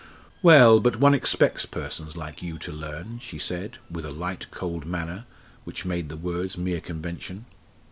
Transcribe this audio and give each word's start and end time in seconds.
"Well, 0.41 0.79
but 0.79 0.95
one 0.95 1.13
expects 1.13 1.67
persons 1.67 2.17
like 2.17 2.41
you 2.41 2.57
to 2.57 2.71
learn," 2.71 3.19
she 3.19 3.37
said, 3.37 3.77
with 3.87 4.03
a 4.03 4.11
light, 4.11 4.47
cold 4.49 4.83
manner, 4.83 5.25
which 5.63 5.85
made 5.85 6.09
the 6.09 6.17
words 6.17 6.57
mere 6.57 6.81
convention. 6.81 7.45